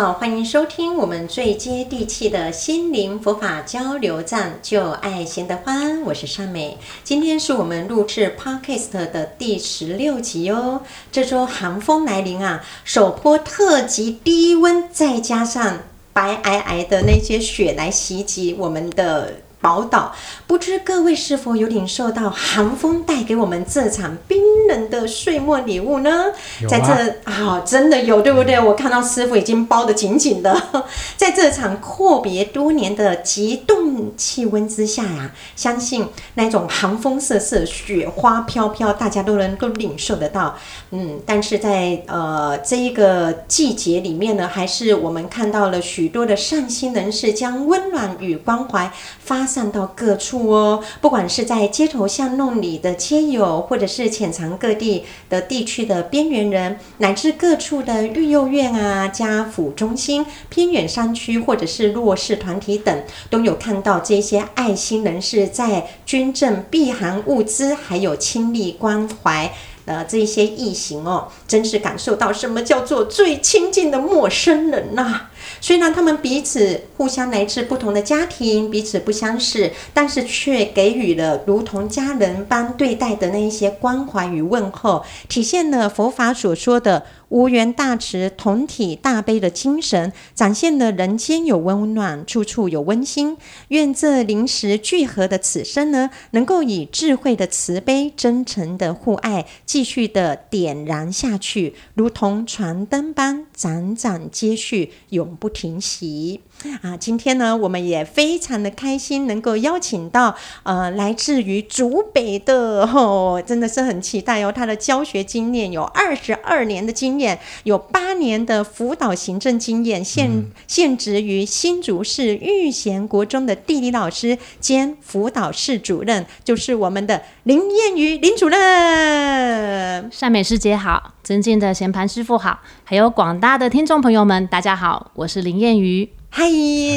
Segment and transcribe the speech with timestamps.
[0.00, 6.78] 好，欢迎收听我们最接地气的心灵佛法交流站，就爱闲得欢，我是善美。
[7.02, 10.82] 今天是我们录制 Podcast 的第十六集哦。
[11.10, 15.80] 这周寒风来临啊，首波特级低温，再加上
[16.12, 19.47] 白皑皑的那些雪来袭击我们的。
[19.60, 20.14] 宝岛，
[20.46, 26.26] 不知各位是否有领受到寒风带给我们这场冰冷的岁末礼物呢？
[26.62, 28.54] 啊、在这啊、哦，真的有，对不对？
[28.54, 30.84] 嗯、我看到师傅已经包得紧紧的。
[31.16, 40.56] 在这场阔别多年的极冻气温之下呀、啊，相信那种寒风瑟瑟、雪花飘飘，大家都能够领受得到。
[40.92, 49.48] 嗯，但是在呃这一个季节里面呢，还是我们看到了许多的善心人士将温暖与关怀发。
[49.48, 69.52] 散到各处哦，不管是在街头巷弄里的街友，或者是潜藏各地的地区的边缘人，乃至各处的育幼院啊、家扶中心、偏远山区，或者是弱势团体等，都有看到这些爱心人士在捐赠避寒物资，还有亲力关怀。
[69.84, 75.28] 呃，这些义行哦，真是感受到什么叫做最亲近的陌生人呐、
[75.60, 87.04] 虽然他们彼此互相来自不同的家庭，彼此不相识，但是却给予了如同家人般对待的那一些关怀与问候，体现了佛法所说的。
[87.30, 93.36] 无缘大慈，同体大悲的精神，展现了人间有温暖，处处有温馨。
[93.68, 106.40] 愿这临时聚合的此生呢，能够以智慧的慈悲、真诚的互爱，继续的点燃下去，如同传灯般，盏盏接续，永不停息。
[106.82, 114.50] 啊，今天呢，我们也非常的开心，能够邀请到呃，来自于竹北的哦，真的是很期待哦。
[114.50, 130.10] 他的教学经验有二十二年的经验，有八年的辅导行政经验，现现职于新竹市育贤国中的地理老师兼辅导室主任，就是我们的林燕瑜林主任。
[130.10, 132.58] 善美师姐好，尊敬的贤盘师傅好，
[132.90, 136.08] 还有广大的听众朋友们，大家好，我是林燕瑜。
[136.30, 136.46] 嗨，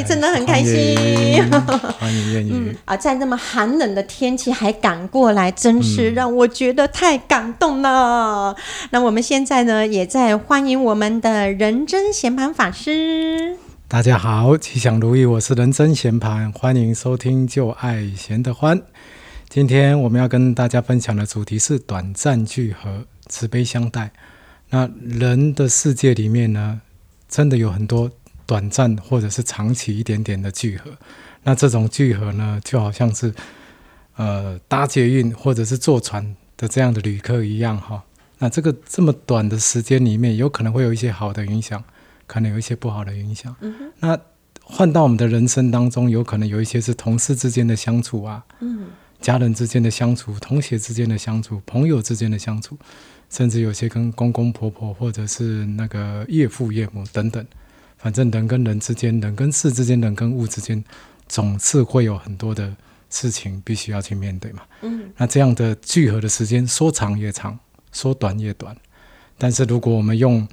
[0.08, 0.96] 真的很开心，
[2.00, 2.50] 欢迎 燕瑜。
[2.50, 8.52] 嗯啊，在那么寒冷的天气还赶过来，真是让我觉得太感动了。
[8.52, 8.56] 嗯、
[8.92, 13.58] 那我们现在呢，也在欢迎我们的仁真贤盘法师。
[13.86, 18.80] 大家好，吉祥如意，我是仁真贤盘，欢迎收听就爱贤得欢。
[19.50, 24.10] 今天我们要跟大家分享的主题是短暂聚合，慈悲相待。
[24.72, 26.80] 那人的世界里面呢，
[27.28, 28.10] 真的有很多。
[28.44, 30.90] 短暂或者是长期一点点的聚合，
[31.44, 33.32] 那这种聚合呢，就好像是
[34.16, 38.02] 呃搭捷运或者是坐船的这样的旅客一样哈。
[38.40, 41.82] 那这个这么短的时间里面，有可能会有一些好的影响，
[42.26, 43.54] 可能有一些不好的影响。
[43.60, 43.92] 嗯哼。
[44.00, 44.18] 那
[44.64, 48.88] 换到我们的人生当中，有可能有一些是同事之间的相处啊，嗯，
[49.20, 52.76] 家人之间的相处，同学之间的相处，朋友之间的相处，
[53.32, 57.44] 甚至有些跟公公婆婆或者是那个岳父岳母等等。
[57.96, 60.84] 反正人跟人之间，人跟事之间，人跟物之间，
[61.28, 62.74] 总是会有很多的
[63.08, 64.62] 事情必须要去面对嘛。
[64.82, 67.58] 嗯，那这样的聚合的时间说长也长，
[67.92, 68.76] 说短也短。
[69.38, 70.46] 但是如果我们用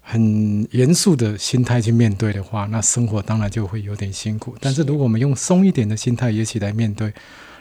[0.00, 4.54] 很严肃的心态去面对的话，那生活当然就会有点辛苦。
[4.60, 7.12] 但是如果我们用松一点的心态也许来面对，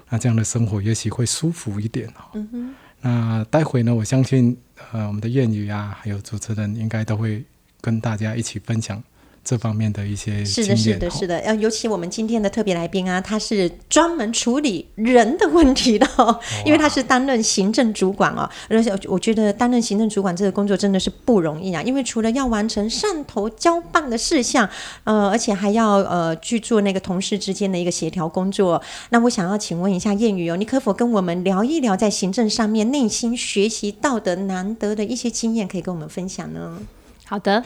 [0.10, 2.14] 那这样的生活也许会舒服一点。
[2.34, 2.76] 嗯哼。
[3.02, 4.56] 那待会呢，我相信
[4.92, 7.44] 呃，我们的谚语啊，还有主持人应该都会
[7.82, 9.02] 跟大家一起分享。
[9.44, 18.48] 这方面的一些是的，是的，是的，呃尤其我们今天的特别来宾啊，他是专门处理人的问题的，哦， 因为他是担任行政主管哦。
[18.70, 24.70] 而且我觉得担任行政主管这个工作真的是不容易啊，因为除了要完成上头交办的事项，
[25.06, 28.80] 呃，而且还要呃去做那个同事之间的一个协调工作。
[29.10, 36.78] 那我想要请问一下谚语哦，你可否跟我们聊一聊在行政上面内心学习到的难得的一些经验，可以跟我们分享呢？
[37.26, 37.64] 好的。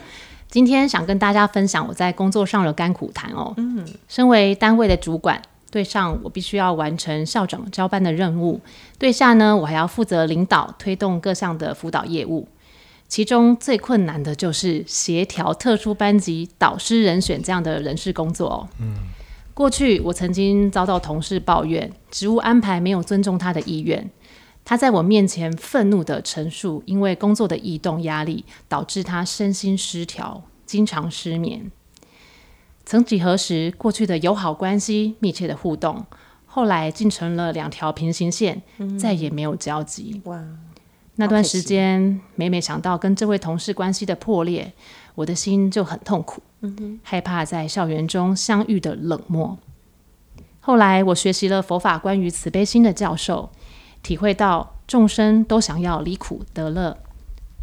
[0.56, 3.54] 今天想跟大家分享我在工作上的甘苦谈哦。
[3.58, 8.62] 嗯，身为单位的主管，对上我必须要完成校长交办的任务，
[8.98, 12.48] 对下呢，我还要负责领导推动各项的辅导业务。
[13.10, 18.70] 其中最困难的就是协调特殊班级导师人选这样的人事工作哦。
[18.80, 18.96] 嗯，
[19.54, 24.10] 过去我曾经遭到同事抱怨，职务安排没有尊重他的意愿。
[24.66, 31.72] 他在我面前愤怒地陈述，因为工作的异动压力导致他身心失调，经常失眠。
[32.84, 36.06] 曾几何时，过去的友好关系、密切的互动，
[36.46, 40.22] 后来竟成了两条平行线，嗯、再也没有交集。
[40.26, 40.44] 哇！
[41.18, 44.74] 那段时间，每每想到跟这位同事关系的破裂，
[45.16, 46.42] 我的心就很痛苦，
[47.04, 49.58] 害怕在校园中相遇的冷漠。
[50.60, 53.50] 后来我学习了佛法关于慈悲心的教授，
[54.06, 56.96] 体会到众生都想要离苦得乐，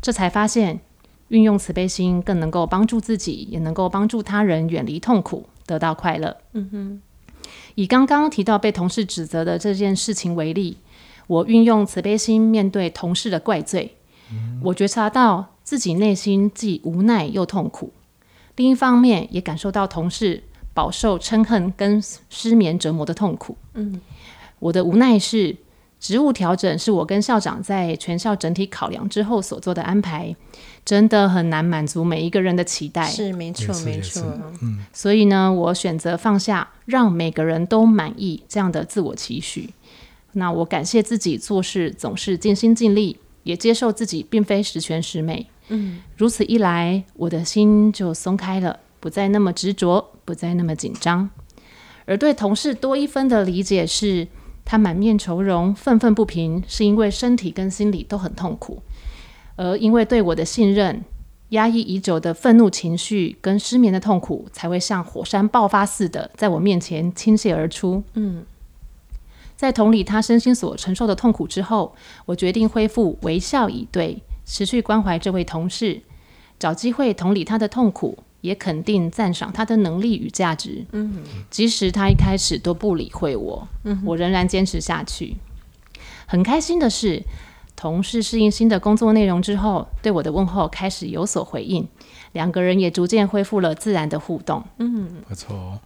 [0.00, 0.81] 这才发现
[1.29, 6.37] 运用慈悲心更能够帮助自己，也能够帮助他人远离痛苦，得到快乐。
[6.55, 7.03] 嗯哼。
[7.77, 10.79] 以刚刚提到被同事指责的这件事情为例，
[11.29, 13.94] 我运用慈悲心面对同事的怪罪，
[14.65, 15.49] 我觉察到。
[15.65, 17.93] 自己内心既无奈又痛苦，
[18.56, 20.43] 另一方面也感受到同事
[20.75, 23.56] 饱受嗔恨跟失眠折磨的痛苦。
[23.75, 24.00] 嗯，
[24.59, 25.56] 我的无奈是
[26.03, 30.35] 职务调整是我跟校长在全校整体考量之后所做的安排，
[30.85, 33.07] 真的很难满足每一个人的期待。
[33.07, 34.21] 是没错没错，
[34.63, 39.71] 嗯，所以呢，我选择放下，让每个人都满意这样的自我期许。
[40.33, 45.47] 那我感谢自己做事总是尽心尽力，也接受自己并非十全十美。
[45.69, 51.31] 嗯，如此一来，我的心就松开了，不再那么执着，不再那么紧张。
[52.07, 54.27] 而对同事多一分的理解是，
[54.64, 58.82] 他满面愁容，愤愤不平，是因为身体跟心理都很痛苦。
[59.56, 61.05] 而因为对我的信任，
[61.50, 68.03] 压抑已久的愤怒情绪跟失眠的痛苦，才会像火山爆发似的，在我面前倾泻而出。
[68.14, 68.44] 嗯，
[69.56, 71.94] 在同理他身心所承受的痛苦之后，
[72.26, 74.23] 我决定恢复微笑以对。
[74.44, 76.03] 持续关怀这位同事，
[76.58, 80.85] 找机会同理他的痛苦，也肯定赞赏他的能力与价值。
[80.93, 85.39] 嗯，即使他一开始都不理会我，嗯，我仍然坚持下去。
[86.27, 87.23] 很开心的是，
[87.75, 91.89] 同事适应新的工作内容之后，对我的问候开始有所回应，
[92.33, 94.62] 两个人也逐渐恢复了自然的互动。
[94.79, 95.81] 嗯，不错哦。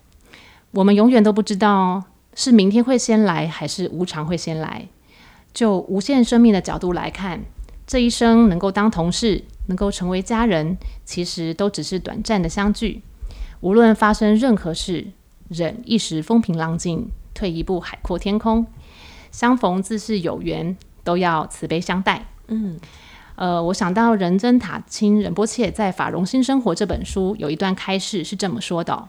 [0.72, 2.02] 我们永远都不知道
[2.34, 4.88] 是明天会先来，还是无常会先来。
[5.54, 7.40] 就无限生命的角度来看。
[7.86, 13.02] 这一生能够当同事，能够成为家人，其实都只是短暂的相聚。
[13.60, 15.06] 无论发生任何事，
[15.48, 18.66] 忍一时风平浪静，退一步海阔天空。
[19.30, 22.26] 相逢自是有缘，都要慈悲相待。
[22.48, 22.78] 嗯，
[23.36, 29.08] 呃，我想到仁真塔钦仁波切在《法融新生活》这本书有一段开示是这么说的。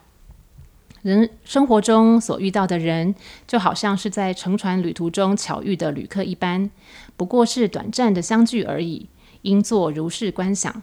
[1.04, 3.16] 人生活中所遇到的人，
[3.48, 6.70] 就好像是在乘船旅途中巧遇的旅客一般，
[7.18, 9.10] 不过是短暂的相聚而已。
[9.42, 10.82] 应作如是观想，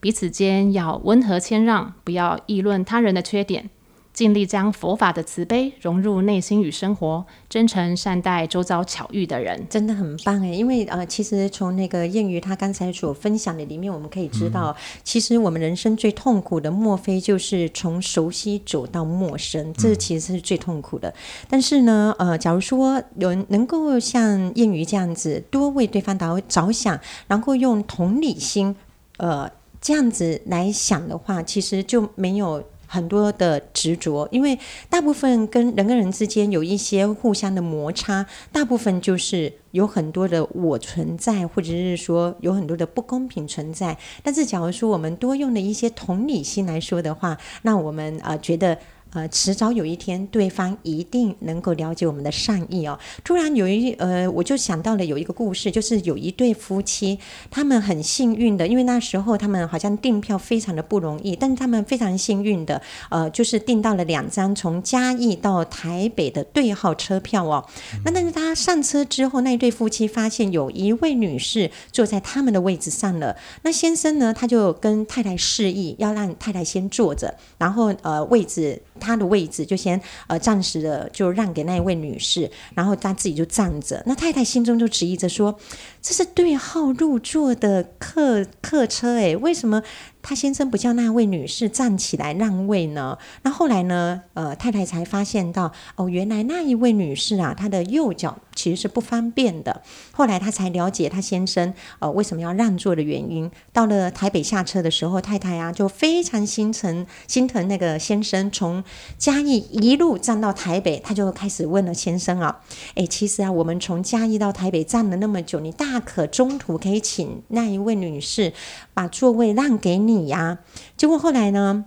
[0.00, 3.70] 彼此间要温和谦让，不要议论他人的缺点。
[4.16, 10.46] 尽力将佛法的慈悲融入内心与生活，真诚善待周遭巧遇的人，真的很棒哎！
[10.46, 21.10] 因为呃，其实从那个谚语他刚才所分享的里面，我们可以知道，嗯、其实我们人生最痛苦的，莫非就是从熟悉走到陌生，这其实是最痛苦的。
[21.10, 21.14] 嗯、
[21.50, 28.74] 但是呢，呃，假如说有人能够像谚语这样子，多为对方着着想，然后用同理心，
[29.18, 32.64] 呃，这样子来想的话，其实就没有。
[32.86, 43.96] 很多的执着，因为大部分跟人跟人之间有一些互相的摩擦，大部分就是有很多的我存在，或者是说有很多的不公平存在。
[44.22, 48.78] 但是，假如说我们多用的一些同理心来说的话，那我们啊、呃、觉得。
[49.16, 52.98] 呃，迟早有一天，对方一定能够了解我们的善意哦。
[53.24, 57.18] 突然有一呃，我就想到了有一个故事，就是有一对夫妻，
[57.50, 67.66] 他们很幸运的，因为那时候他们好像订票非常的不容易，但是他们非常幸运的，呃，就是订到了两张从嘉义到台北的对号车票哦。
[68.04, 73.34] 那但是他上车之后，那一对夫妻发现有一位女士坐在他们的位置上了。
[73.62, 78.78] 那先生呢，他就跟太太示意要让太太先坐着，然后呃位置。
[79.06, 84.02] 他的位置就先呃暂时的就让给那一位女士，然后他自己就站着。
[84.06, 85.56] 那太太心中就质疑着说
[86.02, 89.82] ：“这是对号入座的客客车诶，为什么？”
[90.28, 93.16] 他先生不叫那位女士站起来让位呢？
[93.42, 94.22] 那后来呢？
[94.34, 99.82] 呃，太太才发现到，哦，原来那一位女士啊，她的右脚其实是不方便的。
[100.10, 103.48] 后来她才了解她先生呃为什么要让座的原因。
[103.72, 108.82] 到了台北下车的时候，太太啊就非常心疼心疼那个先生，从
[109.16, 112.60] 嘉义一路站到台北，她就开始问了先生啊，
[112.96, 118.52] 诶，其实啊，我们从嘉义到台北站了那么久，你大可中途可以请那一位女士
[118.92, 120.15] 把座位让给你。
[120.16, 120.58] 你呀，
[120.96, 121.84] 结果后来呢，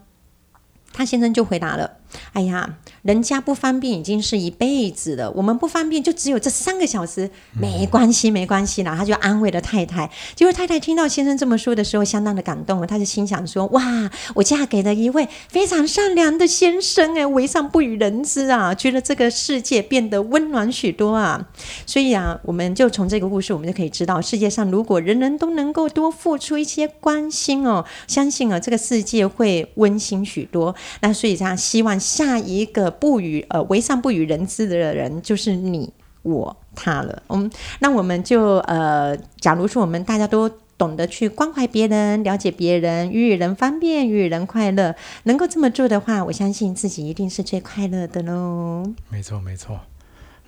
[0.94, 1.98] 他先生就回答了
[2.34, 8.96] ：“哎呀，人家不方便已经是一辈子了，我们不方便就只有这三个小时，没关系，没关系啦。
[8.96, 10.10] 他就安慰了太太。
[10.36, 12.88] 结果太太听到先生这么说的时候，相当的感动了。
[12.88, 21.48] 他就心想说：哇，我嫁给了一位非常善良的先生，哎，为上不与人知啊，觉得这个世界变得温暖许多啊。
[21.86, 30.74] 所以啊，我们就从这个故事，我们就可以知道，世界上如果人人都能够多付出一些关心哦，相信啊，这个世界会温馨许多。
[31.02, 35.92] 那所以这样，希望下一个不与呃为上不与人知的人，就是你
[36.22, 37.22] 我他了。
[37.28, 48.94] 嗯，那我们就呃，假如说我们大家都懂得去关怀别人、了解别人、与人方便、与人快乐，能够这么做的话，我相信自己一定是最快乐的喽。
[49.10, 49.80] 没错，没错。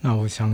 [0.03, 0.49] 那我想，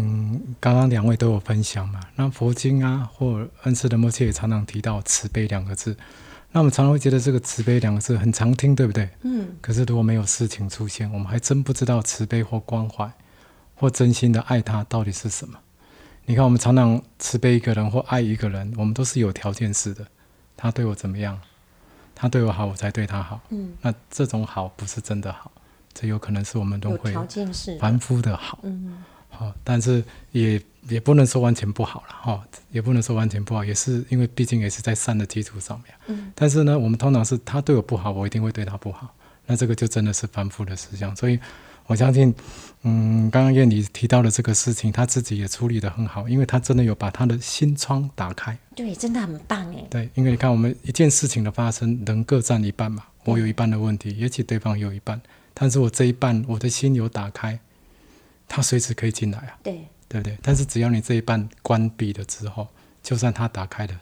[0.60, 2.02] 刚刚两位都有分享嘛。
[2.16, 5.96] 那佛经啊，或恩师的默契也常常提到慈悲两个字。
[6.58, 9.08] 那我们常常会觉得这个慈悲两个字很常听，对不对？
[9.22, 9.48] 嗯。
[9.62, 13.12] 可是如果没有事情出现，我们还真不知道慈悲或关怀，
[13.76, 15.60] 或真心的爱他到底是什么。
[16.26, 20.04] 你看，我们常常慈悲一个人或爱一个人，我们都是有条件式的。
[20.56, 21.40] 他对我怎么样？
[22.16, 23.40] 他对我好，我才对他好。
[23.50, 23.74] 嗯。
[23.82, 25.52] 那这种好不是真的好，
[25.94, 27.14] 这有可能是我们都会
[27.80, 28.58] 凡夫的好。
[28.64, 29.04] 嗯。
[29.30, 30.60] 好，但是也
[30.90, 35.94] 也不能说完全不好了哈，也不能说完全不好，也是因为毕竟也是在善的基础上面。
[36.08, 36.32] 嗯。
[36.34, 39.14] 但是呢，我们通常是他对我不好，我一定会对他不好，
[39.46, 41.16] 那这个就真的是反复的思想。
[41.16, 41.40] 所以
[41.86, 42.34] 我相信，
[42.84, 48.58] 嗯，刚刚燕妮提到的这个事情，他自己也处理得很好，因为他真的有把他的心窗打开。
[48.76, 49.84] 对，真的很棒哎。
[49.90, 55.22] 对，因为你看，我们一件事情的发生，人各占一半嘛，我有一半的问题，也许对方有一半，
[55.54, 57.60] 但是我这一半，我的心有打开。
[58.50, 60.38] 他随时可以进来啊，对，对不对？
[60.42, 62.68] 但是只要你这一半关闭了之后，
[63.04, 64.00] 就算它打开了，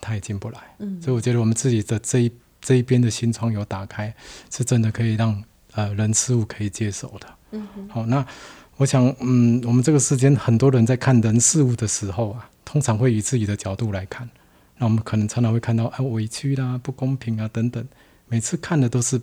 [0.00, 0.58] 它也进不来。
[0.78, 4.14] 嗯，所以我觉得我们自己的这一这一边的心窗有打开，
[4.50, 7.28] 是真的可以让呃人事物可以接受的。
[7.50, 8.26] 嗯，好，那
[8.76, 14.28] 我想，嗯，我们这个世间很多人在看人事物的时候啊，通常会以自己的角度来看，
[14.78, 17.86] 那我们可能常常会看到啊委屈啦、不公平啊等等，
[18.28, 19.20] 每次看的都是。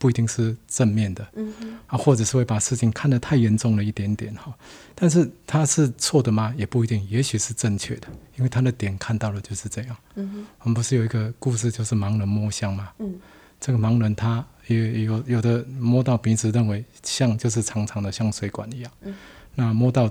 [0.00, 1.52] 不一定是正面的，嗯，
[1.86, 4.50] 啊，或者是会把事情看得太严重了一点点哈，
[4.94, 6.54] 但是他是错的吗？
[6.56, 9.96] 也不一定，也许是正确的，因为他的点看到了就是这样。
[10.14, 12.90] 嗯哼，我们不是有一个故事，就是盲人摸象吗？
[12.98, 13.14] 嗯，
[13.60, 18.90] 这个盲人他也有有的摸到鼻子，认为像就是长长的，像水管一样。
[19.02, 19.14] 嗯，
[19.54, 20.10] 那摸到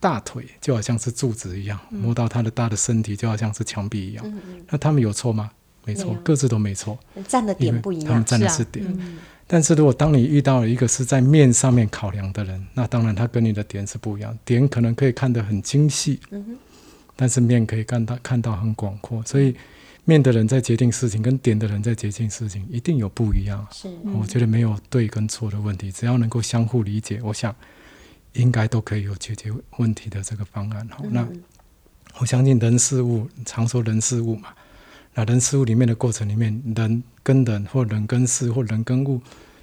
[0.00, 4.24] 大腿就好像是柱子一样，嗯，摸到他的大的身体就好像是墙壁一样。
[4.26, 5.50] 嗯嗯，那他们有错吗？
[5.84, 6.98] 没错，各自都没错，
[7.28, 8.84] 站的点不一样，他们站的是点。
[8.84, 16.18] 是啊嗯、但是如果当你遇到了一个是在面上面考量的人，那当然他跟你的点是不一样，点可能可以看得很精细，
[17.16, 19.54] 但是面可以看到看到很广阔，所以
[20.04, 23.66] 面的人在决定事情，跟点的人在决定事情，一定有不一样。
[23.70, 27.54] 是，嗯、我觉得没有对跟错的问题，只要能够相互理解，我想
[28.32, 30.88] 应该都可以有解决问题的这个方案。
[30.90, 31.28] 好，嗯、那
[32.18, 34.48] 我相信人事物，常说人事物嘛。
[35.14, 39.20] 那人事物里面的过程里面，人跟人或人跟事或人跟物，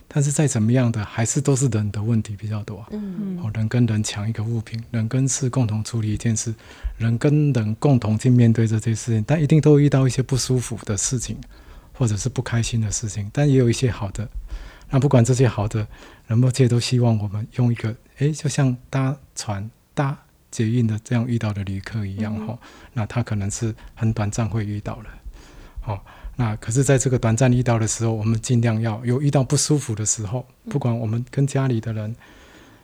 [0.08, 2.86] 但是再怎么样的，还是都是人的问题比较多。
[2.91, 6.53] 嗯，哦，人跟人抢一个物品，人跟事共同处理一件事，
[6.98, 11.38] 人跟人共同去面对这些事情，但一定都会遇到一些不舒服的事情，
[11.93, 14.27] 或者是不开心的事情，但也有一些好的。
[14.89, 15.86] 那不管这些好的，
[16.27, 20.17] 仁波切都希望我们用一个，哎，就像搭船搭
[20.50, 25.05] 捷运的这样遇到的旅客一样，哈、嗯，那他可能是很短暂会遇到了。
[25.82, 26.02] 好、哦，
[26.36, 32.16] 那可是在这个短暂遇到的时候，我们尽量要有遇到不舒服的时候，不管我们跟家里的人、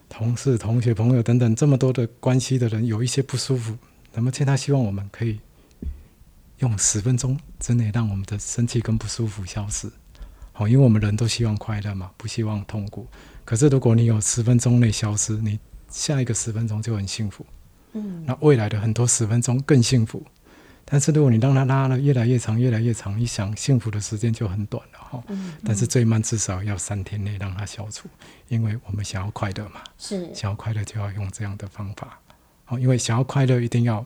[0.10, 3.78] 同事、同学、朋友等等这么多的关系的人有一些不舒服，
[4.14, 5.40] 那么现在希望我们可以
[6.58, 9.88] 用十分钟之内让我们的生气跟不舒服消失。
[10.52, 13.06] 好、哦，因为我们人都希望快乐嘛，不希望痛苦。
[13.46, 17.46] 可是如果你有十分钟内消失，你下一个十分钟就很幸福。
[17.94, 20.26] 嗯，那未来的很多十分钟更幸福。
[20.90, 25.22] 但是如果你让它拉了越来越长，越来越长，你想幸福的时间就很短了哈。
[25.66, 28.08] 但是最慢至少要三天内让它消除，
[28.48, 29.84] 因为我们想要快乐嘛。
[29.98, 30.34] 是。
[30.34, 32.18] 想要快乐就要用这样的方法。
[32.68, 34.06] 哦，因为想要快乐一定要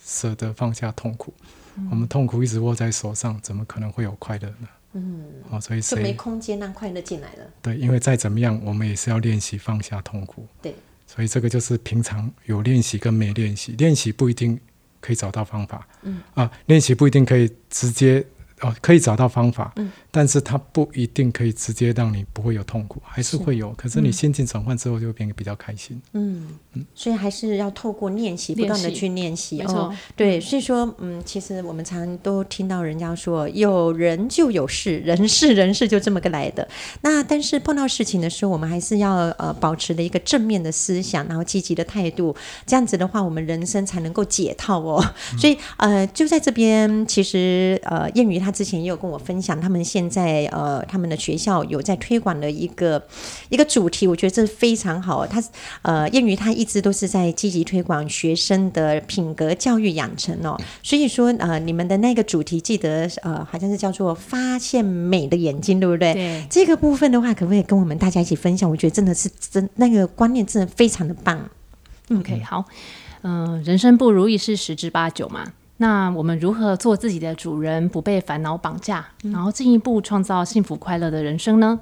[0.00, 1.34] 舍得放下痛苦。
[1.74, 4.68] 嗯、我们痛苦一直握在手上，怎么可能会有快乐呢？
[4.92, 5.24] 嗯。
[5.50, 7.50] 哦，所以就没空间让快乐进来了。
[7.60, 10.46] 对，因为再怎么样，我们也是要练习放下痛苦。
[10.62, 10.72] 对。
[11.04, 14.60] 所以这个就是平常有练习跟没练习，练习不一定。
[15.02, 16.22] 可以找到方法，嗯。
[16.32, 18.24] 啊，练习不一定可以直接
[18.62, 23.72] 哦，可以找到方法，嗯，但是它不一定可以直接让你不会有痛苦，还是会有。
[23.72, 26.00] 可是你心境转换之后，就会变得比较开心。
[26.12, 29.60] 嗯嗯，所以还是要透过练习，不断的去练习。
[29.62, 36.68] 哦，对，所以说，嗯，其实我们常常都听到人家说，有人就有事，人事人事就这么个来的。
[37.00, 42.32] 那但是碰到事情的时候，我们还是要呃保持的一个正面的思想，然后积极的态度，
[42.64, 45.04] 这样子的话，我们人生才能够解套哦。
[45.32, 48.51] 嗯，所以呃，就在这边，其实呃，谚语他。
[48.52, 53.02] 之前也有跟我分享，他们现在呃，他们的学校有在推广的一个
[53.48, 55.26] 一个主题，我觉得这非常好。
[55.26, 55.42] 他
[55.82, 60.60] 呃，燕瑜他一直都是在积极推广学生的品格教育养成哦。
[60.82, 66.12] 所以说呃，你们的那个主题记得呃，好像是叫做发现美的眼睛，对不对？
[66.12, 66.46] 对。
[66.50, 68.68] 这个部分的话，可不可以跟我们大家一起分享？
[68.68, 71.48] 我觉得真的是真那个观念真的非常的棒。
[72.10, 72.64] OK，好，
[73.22, 75.52] 嗯、呃，人生不如意是十之八九嘛。
[75.78, 81.80] 那我们如何做自己的主人，不被烦恼绑架，然后进一步创造幸福快乐的人生呢？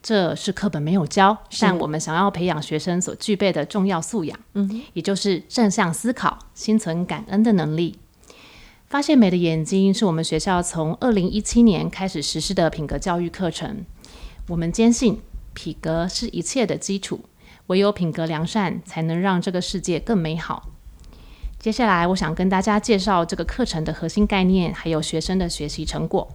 [0.00, 7.98] 这是课本没有教，但我们想要培养学生所具备的重要素养，嗯，也就是正向思考、心存感恩的能力。
[8.86, 13.84] 发现美的眼睛是我们学校从二零一七年开始实施的品格教育课程。
[14.46, 15.20] 我们坚信
[15.52, 17.20] 品格是一切的基础，
[17.66, 20.70] 唯有品格良善，才能让这个世界更美好。
[21.58, 26.28] 接下来，我想跟大家介绍这个课程的核心概念，还有学生的学习成果。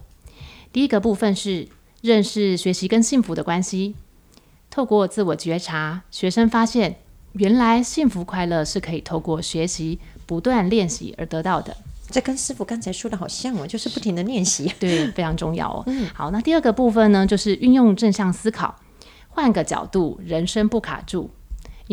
[0.74, 1.70] 第一个部分是
[2.01, 3.96] 认识学习跟幸福的关系。
[4.70, 6.98] 透过自我觉察，学生发现
[7.34, 11.77] 原来幸福快乐是可以透过学习、不断练习而得到的。
[12.12, 15.84] 这跟师傅刚才说的好像哦，就是不停的练习， 对，非常重要哦。
[15.88, 18.75] 嗯，好，那第二个部分呢，就是运用正向思考，
[19.30, 21.30] 换个角度，人生不卡住。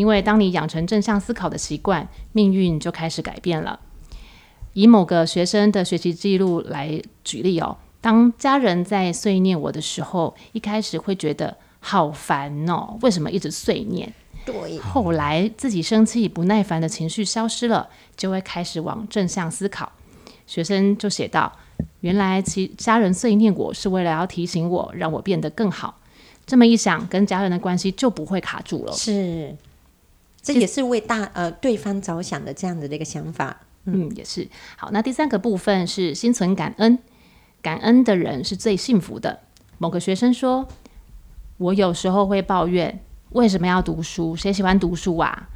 [0.01, 3.79] 因为当你养成正向思考的习惯，命运就开始改变了。
[4.73, 14.11] 以某个学生的学习记录来举例哦，当家人在碎念我的时候，一开始会觉得好烦哦，为什么一直碎念？
[14.47, 14.79] 对。
[14.79, 19.93] 后来自己生气、不耐烦的情绪消失了，就会开始往正向思考。
[20.47, 21.53] 学生就写道：
[22.01, 25.99] 原来其家人碎念我是为了要提醒我，让我变得更好。
[26.47, 28.93] 这么一想，跟家人的关系就不会卡住了。
[28.95, 29.55] 是。
[30.43, 34.49] 这也是为大呃对方着想的这样子的一个想法，嗯，嗯，也是。
[34.77, 36.99] 好，那第三个部分是心存感恩，
[37.61, 39.41] 感恩的人是最幸福的。
[39.79, 40.67] 某个学生说
[41.59, 44.35] ：“我有时候会抱怨，为什么要读书？
[44.35, 45.49] 谁喜欢读书啊？”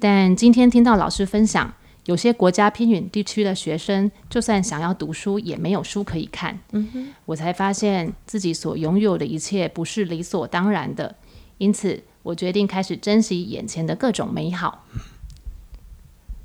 [0.00, 1.72] 但今天听到老师分享，
[2.06, 6.58] 有些国家偏远地区的学生，就算想要读书，也没有书可以看。
[6.72, 11.14] 嗯哼，我才发现自己所拥有的一切不是理所当然的，
[11.58, 12.02] 因此。
[12.24, 14.86] 我决定开始珍惜眼前的各种美好。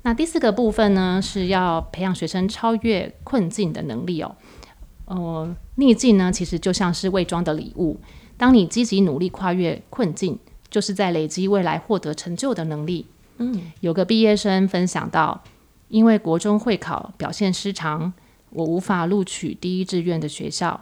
[0.02, 4.36] 那第四个部分呢，是要培养学生超越困境的能力哦。
[5.06, 7.98] 呃，逆境呢，其实就像是伪装的礼物。
[8.36, 13.06] 当你积极努力跨越困境，就是在累积未来获得成就的能力。
[13.38, 15.42] 嗯，有个毕业生分享到，
[15.88, 18.12] 因为国中会考表现失常，
[18.50, 20.78] 我无法录取第一志愿的学校。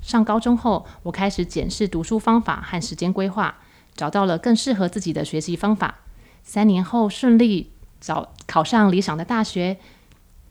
[0.00, 3.56] 上高中后，我开始检视读书方法和时间规划。
[3.96, 5.98] 找到了更适合自己的学习方法，
[6.42, 9.76] 三年后顺利找考上理想的大学。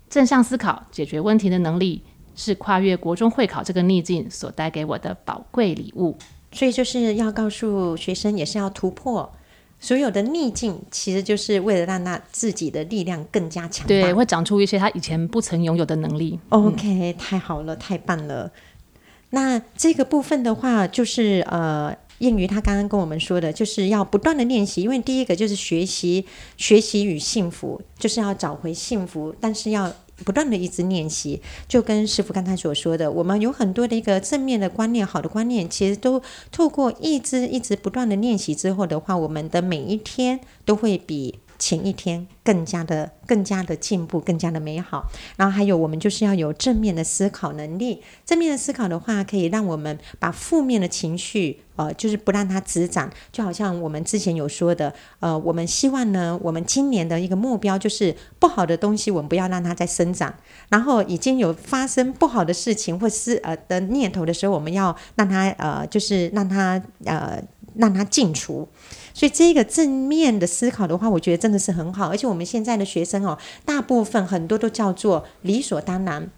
[0.08, 2.04] 正向思考、解决问题的能力，
[2.36, 6.18] 是跨越国中会考这个逆境所带给我的宝贵礼物。
[6.52, 9.32] 所以就是要告诉学生，也是要突破
[9.80, 16.40] 所有的逆境，其实就是为了让他自己的力量更加强大，对，会长出一些他以前不曾拥有的能力。
[16.50, 18.52] OK，太好了，太棒了。
[19.32, 21.96] 那这个部分的话，就是呃。
[22.20, 26.26] 燕瑜他刚刚跟我们说的，就是要不断的练习，因为第一个就是学习，
[26.58, 29.90] 学习与幸福，就是要找回幸福，但是要
[30.26, 31.42] 不断的一直练习。
[31.66, 45.06] 就跟师傅刚才所说的，我们有很多的一个正面的观念，好的观念，其实都透过一直一直不断的练习之后的话，我们的每一天都会比前一天更加的、更加的进步，更加的美好。
[45.36, 48.02] 然后还有，我们就是要有正面的思考能力。
[48.26, 53.12] 正面的思考的话，可以让我们把负面的情绪，呃，就是不让它滋长。
[53.32, 60.34] 就好像我们之前有说的，呃，我们希望呢，我们今年的一个目标就是不好的东西，我们不要让它再生长。
[60.70, 67.44] 然后已经有发生不好的事情或是呃的念头的时候，我们要让它呃，就是让它呃，
[67.76, 68.68] 让它尽除。
[69.20, 72.08] 所以这个正面的思考的话，我觉得真的是很好。
[72.08, 76.30] 而且我们现在的学生哦，大部分很多都叫做理所当然。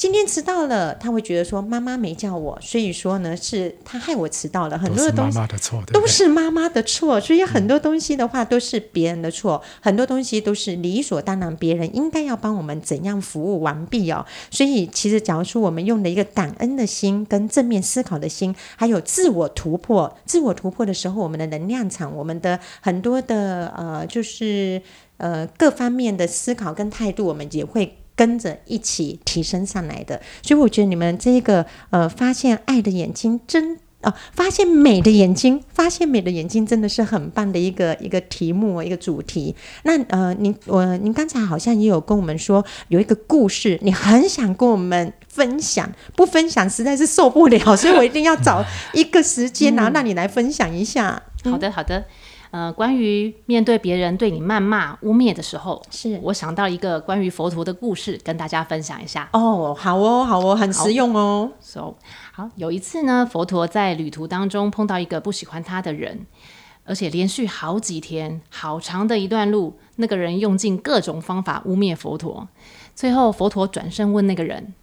[0.00, 4.78] 今天迟到了，他会觉得说妈妈没叫我，所以说呢是他害我迟到了。
[4.78, 14.24] 很多的东西妈妈的错，都是妈妈的错，所以很多东西的话都是别人的错，嗯、很多东西都是理所当然，别人应该要帮我们怎样服务完毕哦。
[14.50, 24.80] 所以其实，假如说我们用的一个感恩的心，跟正面思考的心，还有自我突破，自我突破的时候，我们的能量场，我们的很多的呃，就是
[25.18, 27.98] 呃各方面的思考跟态度，我们也会。
[28.20, 39.56] 跟着一起提升上来的，所以我觉得你们这一个呃，发现爱的眼睛真啊、呃，发现美的眼睛，发现美的眼睛真的是很棒的一个一个题目，一个主题。
[39.84, 51.22] 那呃，您我您刚才好像也有跟我们说有一个故事，你很想跟我们分享，不分享实在是受不了，所以我一定要找一个时间，然后让你来分享一下。
[51.44, 52.04] 好的，好的。
[52.50, 59.28] 呃，关于面对别人对你谩骂、污蔑的时候，是我想到一个关于佛陀的故事，跟大家分享一下。
[59.32, 61.52] 哦，好哦，好哦，很实用哦。
[61.60, 61.94] So，
[62.32, 66.26] 好，有一次呢，佛陀在旅途当中碰到一个不喜欢他的人，
[66.84, 72.48] 而且连续好几天、好长的一段路，那个人用尽各种方法污蔑佛陀。
[72.96, 74.74] 最后，佛陀转身问那个人：“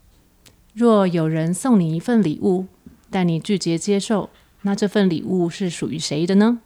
[0.74, 2.68] 若有人送你一份礼物，
[3.12, 4.30] 但你拒绝接受，
[4.62, 6.62] 那这份礼物是属于谁的呢？”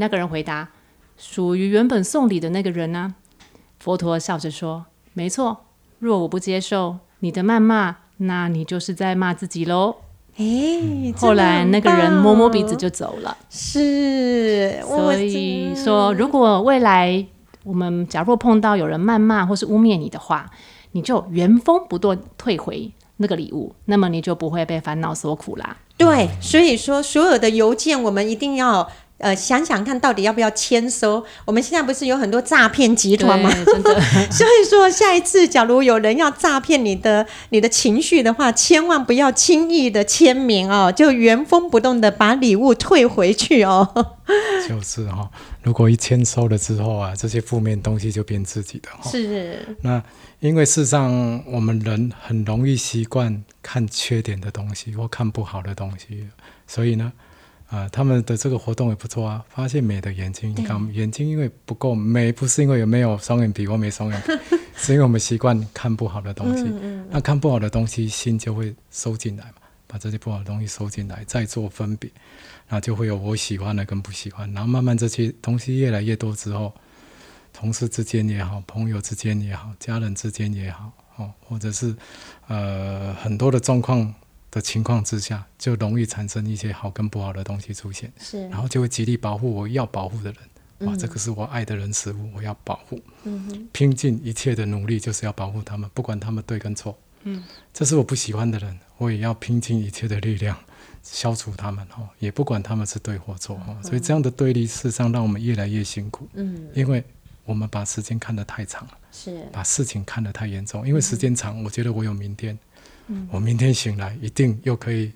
[0.00, 0.68] 那个人回答
[1.18, 3.14] ：“属于原本送礼的那个人呢、啊？”
[3.80, 5.64] 佛陀笑着说：“没错，
[5.98, 9.96] 若我不接受你的谩骂，那你就是在骂自己喽。”
[10.38, 13.36] 哎，后来那个人摸摸鼻子就走了。
[13.50, 17.26] 是，所以说，如果未来
[17.64, 20.48] 我们假若碰到有人谩骂或是污蔑你的话，
[20.92, 25.76] 你就原封不动退回那个礼物，那么你就不会被烦恼所苦啦。
[25.96, 28.88] 对，所以说所有的邮件我们一定要。
[29.18, 31.24] 呃，想想看到底要不要签收？
[31.44, 33.50] 我们现在不是有很多诈骗集团吗？
[33.66, 34.00] 真的。
[34.30, 44.06] 所以说，下一次假如有人要诈骗你的你的情绪的话，千万不要轻易的签名哦，就原封不动的把礼物退回去哦。
[44.68, 45.30] 就是哈、哦，
[45.62, 49.10] 如果一签收了之后啊，这些负面东西就变自己的哈、哦。
[49.10, 49.76] 是。
[49.82, 50.00] 那
[50.38, 56.28] 因为事实上，我们人很容易习惯看缺点的东西或看不好的东西，
[56.68, 57.12] 所以呢。
[57.68, 59.44] 啊，他们的这个活动也不错啊！
[59.50, 64.32] 发现美的眼睛，你看眼睛因为不够美，不是因为有没有双眼皮或没双眼皮，
[64.74, 66.62] 是因为我们习惯看不好的东西。
[66.62, 72.10] 嗯嗯、那看不好的东西，心就会收进来嘛，把这些不好的东西收进来，再做分别，
[72.68, 74.50] 那就会有我喜欢的跟不喜欢。
[74.54, 76.72] 然后慢慢这些东西越来越多之后，
[77.52, 81.94] 同事之间也好，朋友之间也好，家人之间也好，哦，或者是
[82.46, 84.14] 呃很多的状况。
[84.58, 100.58] 的情况之下，就容易产生一些好跟不好的东西出现，是，然后就会极力保护我要保护的人，哇，嗯、这个是我爱的人事物，我要保护，嗯哼，拼尽一切的努力就是要保护他们，不管他们对跟错，嗯，这是我不喜欢的人，我也要拼尽一切的力量
[101.04, 107.04] 消除他们，哦，也不管他们是对或错，哈、嗯，所以这样的对立事实上让我们越来越辛苦，嗯，因为
[107.44, 112.58] 我们把时间看得太长了，是，把事情看得太严重，因为时间长，我觉得我有明天。
[113.08, 115.10] 嗯、我明天醒来一定又可以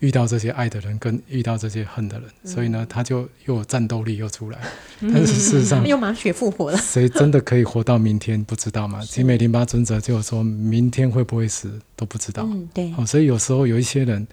[0.00, 4.58] 遇到这些爱的人，跟遇到这些恨的人，嗯、所以呢，他就又有战斗力又出来。
[5.00, 6.78] 嗯、但是事实上，又满血复活了。
[6.78, 8.42] 谁真的可以活到明天？
[8.42, 9.04] 不知道嘛？
[9.04, 12.44] 奇美林巴尊者就说明天会不会死都不知道。
[12.46, 12.92] 嗯，对。
[12.96, 14.26] 哦，所以有时候有一些人，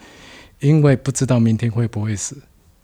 [0.59, 2.35] 因为不知道明天会不会死，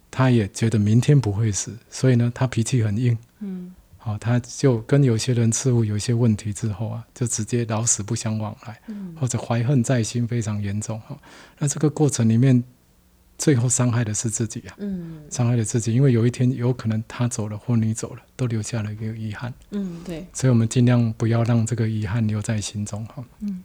[0.09, 3.15] 他也觉得明天不会死，所以呢，他脾气很硬。
[3.41, 3.74] 嗯。
[4.05, 11.17] 哦，他就跟有些人似乎有一些问题之后啊，就直接老死不相往来，嗯、或者怀恨在心非常严重哈、哦。
[11.57, 12.63] 那这个过程里面，
[13.35, 19.51] 最后伤害的是自己啊，嗯，伤害了自己，因为有一天有可能他走了或你走了，都留下了一个遗憾。
[19.71, 20.23] 嗯，对。
[20.31, 23.15] 所以我们尽量不要让这个遗憾留在心中哈。
[23.17, 23.63] 哦、嗯。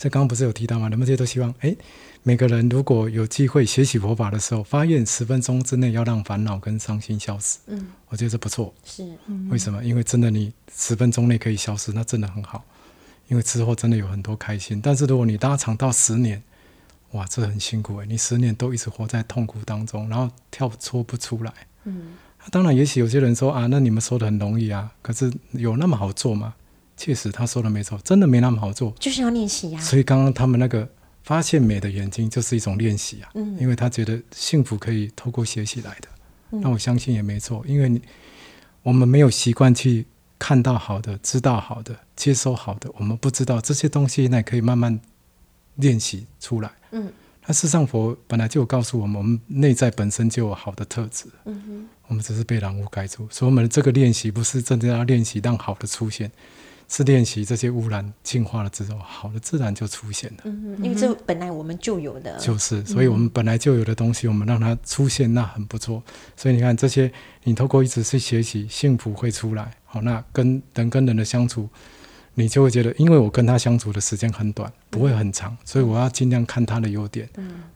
[0.00, 0.88] 所以刚刚不是有提到吗？
[0.88, 1.76] 人们这些都希望，哎。
[2.22, 8.72] 每个人如果有机会学习佛法的时候，发愿十分钟之内要让烦恼跟伤心消失，嗯，我觉得这不错。
[8.84, 9.82] 是，嗯、为什么？
[9.84, 12.64] 因为真的你十分钟内可以消失，那真的很好。
[13.28, 14.80] 因为之后真的有很多开心。
[14.82, 16.42] 但是如果你拉长到十年，
[17.12, 18.06] 哇，这很辛苦诶。
[18.06, 21.52] 你十年都一直活在痛苦当中，然后跳脱不出来。
[21.84, 22.14] 嗯，
[22.50, 26.54] 当然，也许有些人说啊，那你们说的很容易啊，可是有那么好做吗？
[27.00, 29.80] 确实，他说的没错，真的没那么好做，就是要练习呀。
[29.80, 30.88] 所以刚刚他们那个。
[31.22, 36.08] 发现美的眼睛就是一种练习啊，嗯、因为他觉得幸福可以透过学习来的。
[36.50, 38.00] 嗯、那我相信也没错，因为你
[38.82, 40.06] 我们没有习惯去
[40.38, 44.98] 看到好的、知道好的、接收好的，我们不知道这些东西，那可以慢慢
[45.76, 46.72] 练习出来。
[46.92, 47.12] 嗯，
[47.46, 51.26] 那世上佛本来就有告诉我们，我们内在本身就有好的特质。
[51.44, 56.32] 嗯哼，我们只是被染污盖住，所以我们的这个练习不是真正要练习让好的出现。
[56.92, 60.38] 是练习这些污染净化了之后，好的自然就出现了。
[60.42, 66.02] 嗯，因为这本来我们就有的，就是，所以我们本来就有的东西，我们让它出现，那很不错。
[66.36, 67.10] 所以你看这些，
[67.44, 69.72] 你透过一直去学习，幸福会出来。
[69.84, 71.68] 好，那跟人跟人的相处，
[72.34, 77.28] 你就会觉得，因为我跟他相处的时间很短，不会很长，所以我要尽量看他的优点，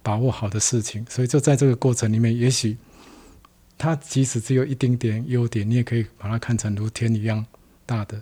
[0.02, 1.06] 把握好的事情。
[1.08, 2.76] 所以就在这个过程里面，也许
[3.78, 7.46] 他即使只有一丁点优点，你也可以把它看成如天一样
[7.86, 8.20] 大的。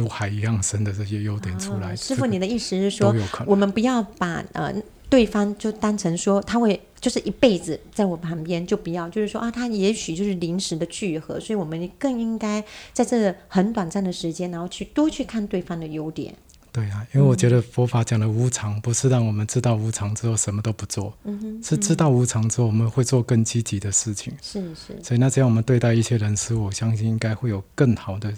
[0.00, 3.14] 如海一样深的这些优点出来，师傅，你的意思是说，
[3.46, 4.74] 我们不要把呃
[5.10, 16.34] 对方就当成说他会就是一辈子在我旁边，就不要就是说啊，他也许就是临时的聚合，所以我们更应该在这很短暂的时间，然后去多去看对方的优点。
[16.72, 24.32] 对啊，因为我觉得佛法讲的无常，不是让我们知道无常之后什么都不做，嗯哼，是知道无常之后我们会做更积极的事情。
[24.40, 28.32] 是是，所以那这样我们对待一些人事物，我相信应该会有更好的。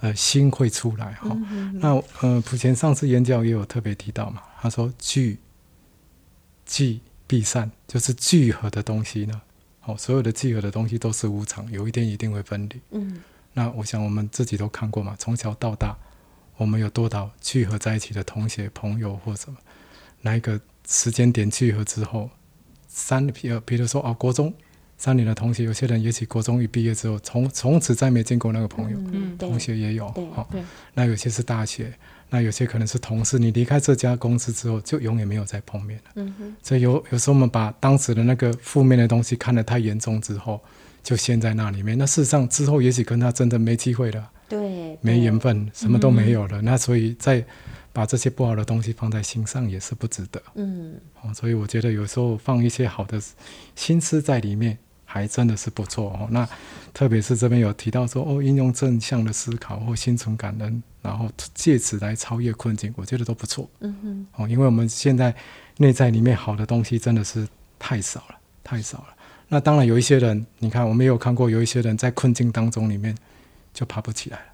[0.00, 1.36] 呃，心会出来哈、哦。
[1.50, 5.38] 嗯、那呃，普贤上次演讲也有特别提到嘛，他说聚
[6.64, 9.40] 聚必散，就是聚合的东西呢，
[9.80, 12.80] 好、哦，所有的聚合的东西都是无常，有一天一定会分离。
[12.90, 13.20] 嗯。
[13.54, 15.96] 那我想我们自己都看过嘛，从小到大，
[16.56, 19.58] 我们有多少聚合在一起的同学、朋友或什么，
[20.20, 22.30] 哪一个时间点聚合之后，
[22.86, 24.54] 三，比如比如说啊，国中。
[24.98, 31.92] 三年的同学，有些人也许国中一毕业之后，从从此再没见过那个朋友，嗯、同学也有，好、哦，那有些是大学，
[32.28, 33.38] 那有些可能是同事。
[33.38, 36.10] 你离开这家公司之后，就永远没有再碰面了。
[36.16, 40.60] 嗯、哼所以有有时候我们把当时的那个负面的东西看得太严重之后，
[41.04, 41.96] 就陷在那里面。
[41.96, 46.60] 那事实上之后，也许跟他真的没机会了，对，没缘分，什么都没有了。
[46.60, 47.44] 嗯、那所以再
[47.92, 50.42] 把这些不好的东西放在心上，也是不值得。
[50.56, 53.22] 嗯、哦，所以我觉得有时候放一些好的
[53.76, 54.76] 心思在里面。
[55.10, 56.28] 还真的是不错哦。
[56.30, 56.46] 那
[56.92, 63.68] 特别是这边有提到说哦，应用正向的思考或心存感恩，然后借此来超越困境，我觉得都不错。
[63.80, 64.26] 嗯哼。
[64.36, 65.34] 哦，因为我们现在
[65.78, 69.16] 内在里面好的东西真的是太少了，太少了。
[69.48, 73.16] 那当然有一些人，你看我们也有看过，有一些人在困境当中里面
[73.72, 74.44] 就爬不起来了。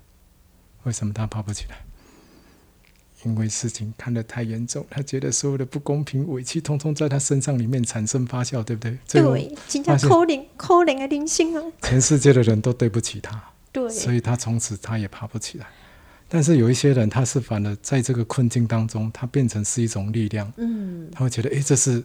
[0.84, 1.76] 为什么他爬不起来？
[3.24, 8.98] 因为事情看得太严重，他觉得所有的不公平、委屈，通通在他身上里面产生发酵，对不对？
[9.08, 11.62] 对，真叫可怜可怜的灵性啊！
[11.82, 15.66] 全世界的人都对不起他，对，所以他从此他也爬不起来。
[16.28, 20.52] 但是有一些人，他是反而在这个困境当中，他变成是一种力量。
[20.56, 22.02] 嗯，他会觉得，哎，这是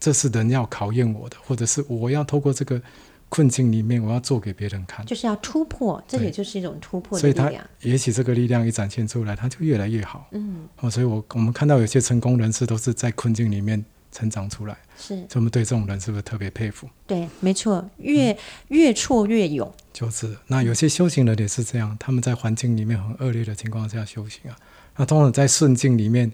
[0.00, 2.80] 这是人要考验我的，或者是我要透过这个。
[3.28, 7.48] 困境里面，我要做给别人看，就是要突破，这也就是一种突破的力量。
[7.48, 10.28] 所以他也许这个力量一展现出来，他就越来越好。
[10.30, 14.78] 嗯，哦，所以我我们看到有些成功人士都是在困境里面成长出来。
[14.96, 16.88] 是，所以我们对这种人是不是特别佩服？
[17.06, 19.70] 对，没错，越、嗯、越挫越勇。
[19.92, 24.56] 就是，那有些修行人也是这样，他们在环境里面很恶劣的情况下修行啊，
[24.96, 26.30] 那通常在顺境里面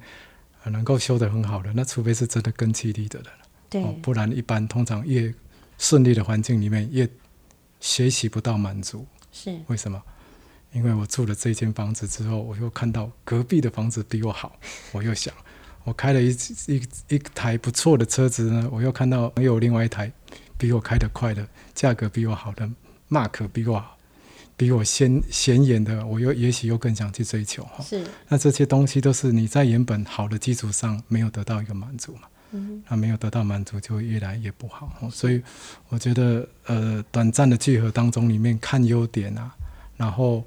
[0.67, 3.29] 能够修得很好的，那除非是真的根基力的人，
[3.71, 5.33] 对、哦，不然一般通常越。
[5.83, 7.09] 顺利的环境里面也
[7.81, 10.01] 学习不到满足，是为什么？
[10.73, 14.57] 因为我住了这间房子之后，我又看到隔壁的房子比我好，
[14.93, 15.35] 我又想，
[15.83, 16.29] 我开了一
[16.69, 20.11] 一一台不错的车子呢，我又看到又有另外一台
[20.57, 22.71] 比我开得快的，价格比我好的
[23.11, 23.99] ，Mark 比我好，
[24.57, 27.83] 比我显显眼的，我又也许又更想去追求哈。
[27.83, 32.29] 是，那这些东西都是你在原本好的基础上没有得到一个满足嘛。
[32.53, 34.91] 嗯，他没有得到满足，就会越来越不好。
[35.11, 35.43] 是所以
[35.89, 39.55] 我觉得，呃，短暂的聚合当中，里面看优点啊，
[39.97, 40.45] 然后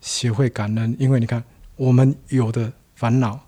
[0.00, 0.96] 学会感恩。
[0.98, 1.42] 因为你看，
[1.76, 3.40] 我们有的烦恼，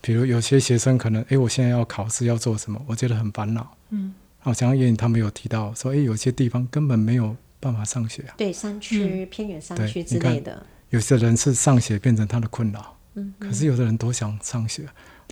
[0.00, 3.76] 比如有些学生可能，哎，我现在要考试要做什么，我觉得很烦恼。
[3.90, 8.34] 嗯，好像叶他们有提到说，哎，有些地方根本没有办法上学啊。
[8.36, 10.64] 对，山区、嗯、偏远山区之类的。
[10.90, 12.96] 有些人是上学变成他的困扰。
[13.14, 14.86] 嗯，可是有的人都想上学。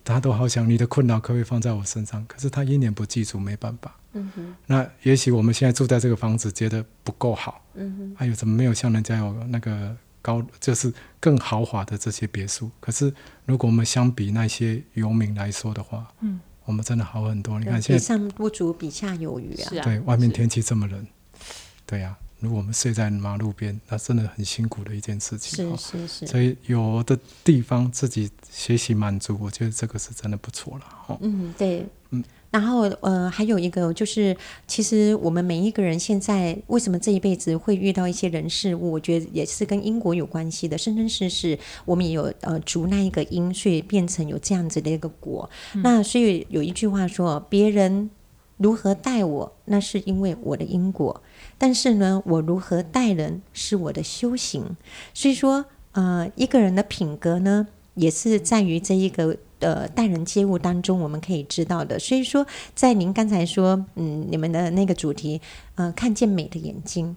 [0.05, 3.97] 他都好想你的困扰可不可以放在我身上，可是他一年不记住，没办法。
[4.13, 4.55] 嗯哼。
[4.67, 7.65] 那也许我们现在住在这个房子觉得不够好。
[7.75, 8.15] 嗯哼。
[8.17, 12.71] 还有怎么没有像人家有那个高，就是更豪华的这些别墅？
[12.81, 13.13] 可是
[13.47, 17.59] 如果我们相比那些游民来说的话，嗯，我们真的好很多。
[17.59, 17.99] 你看现在。
[17.99, 19.83] 比上不足，比下有余啊。
[19.83, 21.07] 对，外面天气这么冷。
[21.87, 22.17] 对呀。
[22.45, 25.75] 如果我们睡在马路边，那真的很辛苦的一件事情。
[25.77, 26.27] 是是是。
[26.27, 31.19] 所以有的地方自己学习满足，我觉得这个是真的不错了。
[31.23, 31.87] 嗯，对。
[32.11, 32.23] 嗯。
[32.51, 34.37] 然后呃，还有一个就是，
[34.69, 40.79] 其实我们每一个人现在为什么这一辈子会遇到一些人事物，我觉得也是跟因果有关系的。
[40.79, 45.51] 生生世世，我们也有呃逐那一个因，所以变成有这样子的一个果。
[45.75, 45.83] 嗯。
[45.83, 48.09] 那所以有一句话说，别人
[48.57, 51.23] 如何待我，那是因为我的因果。
[51.59, 54.77] 但是呢，我如何待人是我的修行。
[55.13, 61.99] 所以说，呃，一个人的品格呢，也是在于这一个呃待人接物当中，我们可以知道的。
[61.99, 65.41] 所以说，在您刚才说，嗯，你们的那个主题，
[65.75, 67.17] 呃，看见美的眼睛。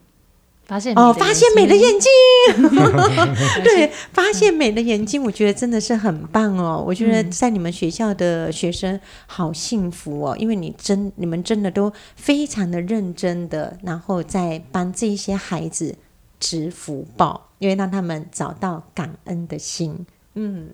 [0.67, 2.11] 发现哦，发现美的眼睛，
[3.63, 6.83] 对，发现美的眼睛，我觉得真的是很棒哦。
[6.85, 15.95] 我觉得在你们学校的学生好幸福哦，因为你真你们真的都非常的认真的，然后在帮这些孩子
[16.39, 20.71] 植福报，因为让他们找到感恩的心，嗯。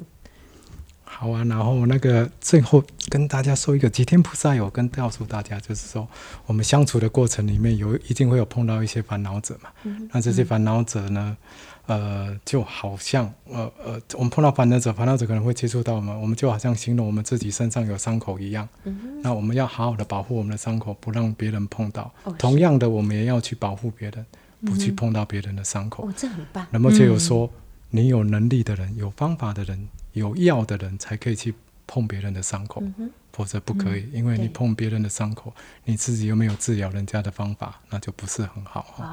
[1.15, 6.07] 好啊，然后那个最后跟大家说一个，吉天菩萨有跟告诉大家，就是说
[6.47, 9.69] 我们相处的过程里面有一定会有碰到一些烦恼者嘛。
[9.83, 11.37] 嗯、那这些烦恼者呢，
[11.85, 18.67] 呃，就好像呃呃，我们碰到烦恼者，烦恼者可能会接触到我们，我们就好像形容我们自己身上有伤口一样。
[18.85, 22.11] 嗯、那我们要好好的保护我们的伤口，不让别人碰到。
[22.23, 24.25] 哦、同样的，我们也要去保护别人，
[24.65, 26.07] 不去碰到别人的伤口。
[26.07, 26.65] 哦，这很棒。
[26.71, 27.51] 那么就有说，嗯、
[27.91, 29.87] 你有能力的人，有方法的人。
[30.13, 31.53] 有药的人才可以去
[31.85, 38.85] 碰别人的伤口，嗯、否则不可以，嗯、因为你碰别人的伤口，你自己又没有治疗人家的方法，那就不是很好。
[38.97, 39.03] 哦、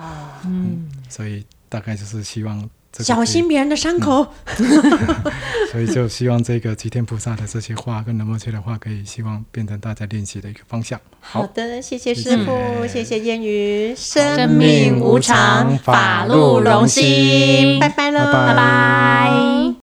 [0.45, 4.27] 嗯，所以大概就是希望小心别人的伤口。
[4.59, 5.33] 嗯、
[5.73, 11.01] 所以就希望这个吉天菩萨的这些话跟仁波切的话，可以希望变成大家练习的一个方向。
[11.21, 11.47] 好，好。
[11.49, 13.19] 的，谢谢师父，谢谢。
[13.19, 19.80] 谚语，生命无常，法路荣心，拜拜喽，拜拜。